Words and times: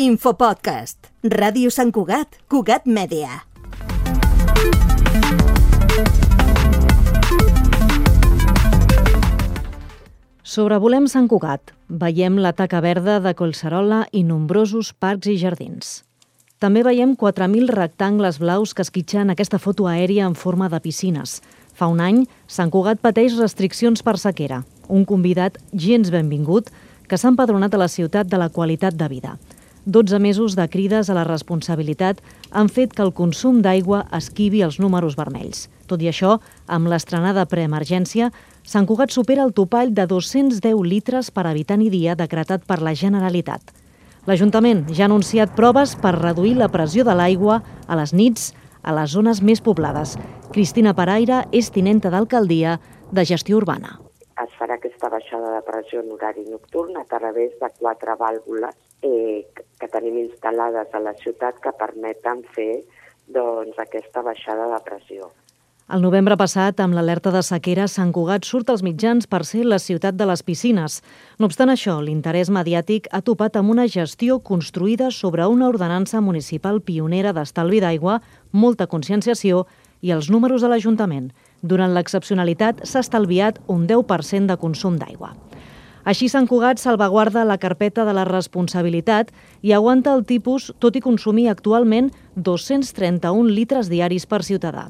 Infopodcast. 0.00 1.10
Ràdio 1.28 1.68
Sant 1.68 1.90
Cugat, 1.92 2.38
Cugat 2.48 2.86
Mèdia. 2.88 3.42
Sobrevolem 10.40 11.04
Sant 11.04 11.28
Cugat. 11.28 11.74
Veiem 11.92 12.40
la 12.40 12.54
taca 12.56 12.80
verda 12.80 13.18
de 13.20 13.34
Collserola 13.36 14.06
i 14.16 14.24
nombrosos 14.24 14.94
parcs 14.96 15.28
i 15.28 15.36
jardins. 15.36 15.92
També 16.64 16.80
veiem 16.80 17.12
4.000 17.12 17.68
rectangles 17.68 18.40
blaus 18.40 18.72
que 18.72 18.88
esquitxen 18.88 19.28
aquesta 19.28 19.60
foto 19.60 19.84
aèria 19.84 20.24
en 20.24 20.32
forma 20.32 20.72
de 20.72 20.80
piscines. 20.80 21.42
Fa 21.76 21.92
un 21.92 22.00
any, 22.00 22.24
Sant 22.48 22.72
Cugat 22.72 23.04
pateix 23.04 23.36
restriccions 23.36 24.00
per 24.00 24.16
sequera. 24.16 24.64
Un 24.88 25.04
convidat 25.04 25.60
gens 25.76 26.08
benvingut 26.08 26.72
que 27.04 27.20
s'ha 27.20 27.36
empadronat 27.36 27.76
a 27.76 27.84
la 27.84 27.92
ciutat 27.92 28.32
de 28.32 28.40
la 28.40 28.48
qualitat 28.48 28.96
de 28.96 29.12
vida. 29.12 29.36
12 29.86 30.18
mesos 30.18 30.56
de 30.56 30.68
crides 30.68 31.08
a 31.08 31.14
la 31.16 31.24
responsabilitat 31.24 32.20
han 32.52 32.68
fet 32.68 32.92
que 32.92 33.02
el 33.02 33.14
consum 33.16 33.62
d'aigua 33.64 34.04
esquivi 34.16 34.60
els 34.62 34.76
números 34.78 35.16
vermells. 35.16 35.68
Tot 35.88 36.02
i 36.04 36.10
això, 36.10 36.36
amb 36.68 36.90
l'estrenada 36.92 37.46
preemergència, 37.48 38.30
Sant 38.62 38.86
Cugat 38.86 39.10
supera 39.10 39.42
el 39.42 39.54
topall 39.56 39.94
de 39.96 40.04
210 40.06 40.84
litres 40.84 41.30
per 41.32 41.46
habitant 41.48 41.80
i 41.80 41.88
dia 41.90 42.14
decretat 42.14 42.66
per 42.68 42.80
la 42.84 42.92
Generalitat. 42.94 43.72
L'Ajuntament 44.28 44.84
ja 44.92 45.06
ha 45.06 45.08
anunciat 45.08 45.56
proves 45.56 45.96
per 45.96 46.12
reduir 46.18 46.58
la 46.58 46.68
pressió 46.68 47.06
de 47.08 47.16
l'aigua 47.16 47.62
a 47.88 47.96
les 47.96 48.12
nits 48.12 48.52
a 48.82 48.92
les 48.92 49.10
zones 49.16 49.40
més 49.40 49.64
poblades. 49.64 50.18
Cristina 50.52 50.92
Paraire 50.94 51.46
és 51.56 51.72
tinenta 51.72 52.12
d'alcaldia 52.12 52.76
de 53.10 53.24
gestió 53.24 53.56
urbana. 53.56 53.96
Es 54.44 54.52
farà 54.60 54.76
aquesta 54.76 55.08
baixada 55.08 55.56
de 55.56 55.64
pressió 55.64 56.04
en 56.04 56.12
horari 56.12 56.44
nocturn 56.48 57.00
a 57.00 57.04
través 57.08 57.56
de 57.60 57.68
quatre 57.80 58.16
vàlvules 58.20 58.76
eh, 59.02 59.46
que 59.80 59.88
tenim 59.92 60.18
instal·lades 60.26 60.94
a 60.94 61.02
la 61.02 61.14
ciutat 61.20 61.60
que 61.62 61.72
permeten 61.76 62.42
fer 62.54 62.72
doncs, 63.30 63.78
aquesta 63.78 64.22
baixada 64.26 64.68
de 64.72 64.80
pressió. 64.84 65.30
El 65.90 66.04
novembre 66.06 66.36
passat, 66.38 66.78
amb 66.78 66.94
l'alerta 66.94 67.32
de 67.34 67.40
sequera, 67.42 67.88
Sant 67.90 68.12
Cugat 68.14 68.46
surt 68.46 68.68
als 68.70 68.84
mitjans 68.86 69.26
per 69.26 69.40
ser 69.48 69.64
la 69.66 69.80
ciutat 69.82 70.14
de 70.14 70.28
les 70.30 70.44
piscines. 70.46 71.00
No 71.42 71.48
obstant 71.50 71.72
això, 71.72 71.96
l'interès 71.98 72.46
mediàtic 72.54 73.08
ha 73.10 73.22
topat 73.26 73.58
amb 73.58 73.74
una 73.74 73.88
gestió 73.90 74.38
construïda 74.38 75.10
sobre 75.10 75.48
una 75.50 75.66
ordenança 75.66 76.22
municipal 76.22 76.78
pionera 76.78 77.34
d'estalvi 77.34 77.82
d'aigua, 77.82 78.20
molta 78.52 78.86
conscienciació 78.86 79.66
i 80.00 80.14
els 80.14 80.30
números 80.30 80.62
de 80.62 80.70
l'Ajuntament. 80.70 81.32
Durant 81.60 81.90
l'excepcionalitat 81.90 82.86
s'ha 82.86 83.02
estalviat 83.02 83.58
un 83.66 83.88
10% 83.90 84.46
de 84.46 84.62
consum 84.62 84.94
d'aigua. 84.94 85.34
Així 86.10 86.26
Sant 86.26 86.48
Cugat 86.50 86.80
salvaguarda 86.82 87.44
la 87.46 87.54
carpeta 87.62 88.02
de 88.02 88.10
la 88.16 88.24
responsabilitat 88.26 89.28
i 89.62 89.70
aguanta 89.76 90.10
el 90.16 90.24
tipus, 90.26 90.72
tot 90.82 90.96
i 90.98 91.02
consumir 91.04 91.44
actualment 91.52 92.08
231 92.34 93.52
litres 93.54 93.86
diaris 93.92 94.24
per 94.26 94.40
ciutadà. 94.42 94.88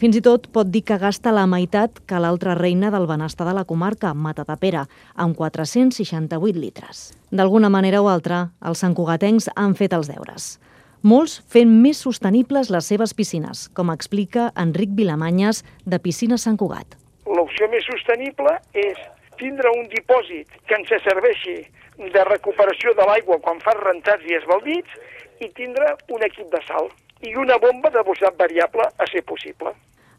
Fins 0.00 0.16
i 0.16 0.22
tot 0.24 0.46
pot 0.54 0.70
dir 0.72 0.80
que 0.88 0.96
gasta 1.02 1.34
la 1.36 1.44
meitat 1.44 2.00
que 2.08 2.20
l'altra 2.22 2.54
reina 2.56 2.88
del 2.94 3.04
benestar 3.10 3.44
de 3.44 3.52
la 3.58 3.66
comarca, 3.68 4.14
Matatapera, 4.14 4.86
amb 5.14 5.36
468 5.36 6.56
litres. 6.56 7.10
D'alguna 7.28 7.68
manera 7.68 8.00
o 8.00 8.08
altra, 8.08 8.46
els 8.64 8.80
santcugatencs 8.80 9.50
han 9.56 9.74
fet 9.76 9.92
els 9.92 10.08
deures. 10.08 10.54
Molts 11.02 11.42
fent 11.52 11.74
més 11.82 12.00
sostenibles 12.00 12.70
les 12.72 12.88
seves 12.88 13.12
piscines, 13.12 13.66
com 13.76 13.92
explica 13.92 14.48
Enric 14.56 14.96
Vilamanyes, 14.96 15.60
de 15.84 16.00
Piscina 16.00 16.40
Sant 16.40 16.56
Cugat. 16.56 16.96
L'opció 17.28 17.68
més 17.68 17.84
sostenible 17.84 18.56
és 18.72 18.96
tindre 19.40 19.70
un 19.78 19.88
dipòsit 19.92 20.50
que 20.68 20.78
ens 20.78 20.92
serveixi 21.04 21.56
de 21.98 22.24
recuperació 22.28 22.94
de 22.98 23.06
l'aigua 23.08 23.40
quan 23.42 23.60
fa 23.62 23.74
rentats 23.78 24.24
i 24.28 24.38
esbaldits 24.38 25.00
i 25.40 25.50
tindre 25.56 25.94
un 26.10 26.22
equip 26.26 26.50
de 26.52 26.60
sal 26.66 26.90
i 27.22 27.34
una 27.40 27.58
bomba 27.58 27.90
de 27.90 28.02
velocitat 28.02 28.38
variable 28.38 28.86
a 28.98 29.06
ser 29.10 29.22
possible. 29.24 29.74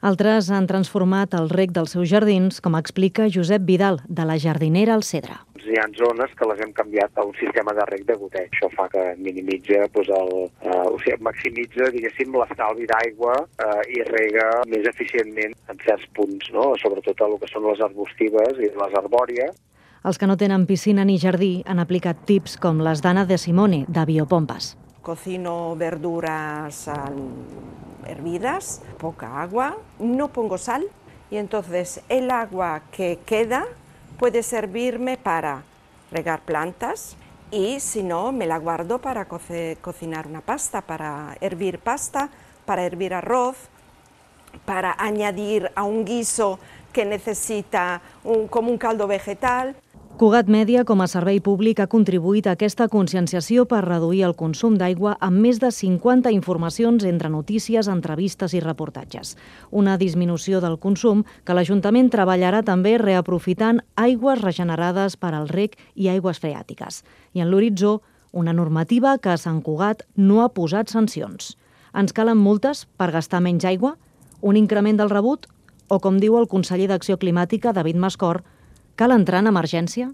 Altres 0.05 0.51
han 0.53 0.67
transformat 0.69 1.33
el 1.33 1.49
rec 1.49 1.71
dels 1.73 1.95
seus 1.95 2.09
jardins, 2.11 2.59
com 2.61 2.75
explica 2.77 3.29
Josep 3.31 3.63
Vidal, 3.65 4.01
de 4.05 4.25
la 4.27 4.37
jardinera 4.37 4.93
al 4.93 5.03
Cedre. 5.03 5.39
Hi 5.65 5.79
ha 5.81 5.85
zones 5.97 6.33
que 6.37 6.45
les 6.45 6.59
hem 6.61 6.71
canviat 6.77 7.17
a 7.17 7.23
un 7.25 7.33
sistema 7.39 7.73
de 7.73 7.85
rec 7.89 8.03
de 8.05 8.15
goteig. 8.21 8.51
Això 8.53 8.67
fa 8.75 8.85
que 8.91 9.01
minimitza, 9.17 9.79
doncs 9.95 10.11
el, 10.13 10.33
eh, 10.61 10.81
o 10.91 10.99
sigui, 11.01 11.17
maximitza, 11.25 11.87
diguéssim, 11.95 12.35
l'estalvi 12.37 12.85
d'aigua 12.91 13.33
eh, 13.65 13.81
i 13.97 14.03
rega 14.05 14.45
més 14.69 14.85
eficientment 14.91 15.55
en 15.73 15.81
certs 15.81 16.05
punts, 16.13 16.51
no? 16.53 16.67
sobretot 16.81 17.23
el 17.25 17.33
que 17.41 17.49
són 17.49 17.65
les 17.65 17.81
arbustives 17.81 18.61
i 18.61 18.69
les 18.75 18.97
arbòries. 19.01 19.57
Els 20.05 20.21
que 20.21 20.29
no 20.29 20.37
tenen 20.37 20.67
piscina 20.69 21.01
ni 21.01 21.17
jardí 21.17 21.63
han 21.65 21.81
aplicat 21.81 22.19
tips 22.29 22.59
com 22.61 22.83
les 22.85 23.01
d'Anna 23.01 23.25
de 23.25 23.39
Simone, 23.41 23.85
de 23.89 24.03
Biopompes. 24.05 24.75
Cocino 25.01 25.75
verduras 25.77 26.85
hervidas, 28.05 28.83
poca 29.01 29.41
agua, 29.41 29.73
no 29.97 30.29
pongo 30.29 30.59
sal 30.59 30.85
y 31.31 31.37
entonces 31.37 32.03
el 32.09 32.29
agua 32.29 32.83
que 32.91 33.17
queda 33.25 33.65
puede 34.17 34.43
servirme 34.43 35.17
para 35.17 35.63
regar 36.11 36.41
plantas 36.41 37.17
y 37.51 37.79
si 37.79 38.03
no 38.03 38.31
me 38.31 38.45
la 38.45 38.57
guardo 38.57 38.99
para 38.99 39.25
co 39.25 39.39
cocinar 39.81 40.27
una 40.27 40.41
pasta, 40.41 40.81
para 40.81 41.37
hervir 41.41 41.79
pasta, 41.79 42.29
para 42.65 42.83
hervir 42.83 43.13
arroz, 43.13 43.55
para 44.65 44.95
añadir 44.97 45.71
a 45.75 45.83
un 45.83 46.05
guiso 46.05 46.59
que 46.91 47.05
necesita 47.05 48.01
un, 48.23 48.47
como 48.47 48.71
un 48.71 48.77
caldo 48.77 49.07
vegetal. 49.07 49.75
Cugat 50.15 50.47
Mèdia, 50.47 50.85
com 50.87 51.01
a 51.03 51.09
servei 51.11 51.41
públic, 51.43 51.81
ha 51.83 51.89
contribuït 51.91 52.45
a 52.47 52.53
aquesta 52.55 52.85
conscienciació 52.87 53.65
per 53.67 53.81
reduir 53.83 54.21
el 54.23 54.35
consum 54.39 54.77
d'aigua 54.79 55.17
amb 55.19 55.41
més 55.43 55.57
de 55.59 55.67
50 55.75 56.31
informacions 56.31 57.03
entre 57.03 57.27
notícies, 57.33 57.89
entrevistes 57.91 58.55
i 58.55 58.61
reportatges. 58.63 59.33
Una 59.75 59.97
disminució 59.99 60.61
del 60.63 60.77
consum 60.79 61.25
que 61.43 61.57
l'Ajuntament 61.59 62.07
treballarà 62.15 62.63
també 62.63 62.95
reaprofitant 62.95 63.83
aigües 63.99 64.39
regenerades 64.39 65.19
per 65.19 65.33
al 65.35 65.51
rec 65.51 65.75
i 65.99 66.07
aigües 66.07 66.39
freàtiques. 66.39 67.03
I 67.35 67.43
en 67.43 67.51
l'horitzó, 67.51 67.99
una 68.31 68.55
normativa 68.55 69.17
que 69.19 69.35
a 69.35 69.37
Sant 69.37 69.59
Cugat 69.67 70.07
no 70.15 70.45
ha 70.45 70.49
posat 70.55 70.95
sancions. 70.95 71.57
Ens 71.91 72.15
calen 72.15 72.39
multes 72.39 72.87
per 72.95 73.11
gastar 73.11 73.43
menys 73.43 73.67
aigua? 73.67 73.97
Un 74.39 74.55
increment 74.55 74.95
del 74.95 75.11
rebut? 75.11 75.49
O, 75.89 75.99
com 75.99 76.23
diu 76.23 76.39
el 76.39 76.47
conseller 76.47 76.87
d'Acció 76.87 77.19
Climàtica, 77.19 77.75
David 77.75 77.99
Mascor, 77.99 78.45
Cal 78.95 79.11
entrar 79.11 79.41
en 79.43 79.51
emergència? 79.51 80.09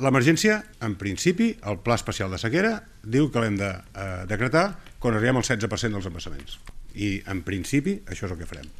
L'emergència, 0.00 0.62
en 0.80 0.94
principi, 0.96 1.50
el 1.68 1.78
Pla 1.84 1.98
Especial 2.00 2.32
de 2.32 2.38
Sequera 2.40 2.78
diu 3.04 3.28
que 3.32 3.42
l'hem 3.42 3.58
de 3.60 3.68
eh, 3.68 4.06
decretar 4.30 4.70
quan 5.02 5.18
arribem 5.18 5.36
al 5.36 5.44
16% 5.44 5.92
dels 5.92 6.08
embassaments. 6.08 6.56
I, 6.96 7.18
en 7.28 7.42
principi, 7.44 7.98
això 8.08 8.24
és 8.24 8.32
el 8.32 8.40
que 8.40 8.48
farem. 8.48 8.70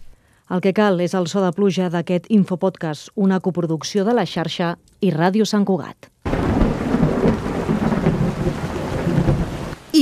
El 0.53 0.61
que 0.65 0.73
cal 0.77 1.01
és 1.05 1.13
el 1.17 1.29
so 1.29 1.45
de 1.45 1.53
pluja 1.57 1.91
d'aquest 1.93 2.27
Infopodcast, 2.33 3.13
una 3.15 3.41
coproducció 3.45 4.07
de 4.09 4.17
la 4.17 4.25
xarxa 4.29 4.75
i 5.01 5.13
Ràdio 5.13 5.47
Sant 5.49 5.69
Cugat. 5.69 6.09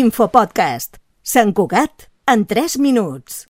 Infopodcast. 0.01 0.99
Sant 1.23 1.55
Cugat 1.55 2.07
en 2.31 2.47
3 2.51 2.79
minuts. 2.83 3.39